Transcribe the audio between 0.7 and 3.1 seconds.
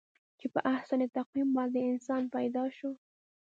احسن تقویم باندې انسان پیدا شو.